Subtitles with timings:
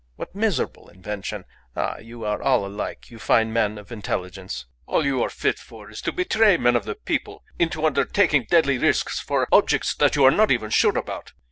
[0.15, 1.45] What miserable invention!
[1.75, 1.99] Ah!
[1.99, 4.65] you are all alike, you fine men of intelligence.
[4.87, 8.79] All you are fit for is to betray men of the people into undertaking deadly
[8.79, 11.33] risks for objects that you are not even sure about.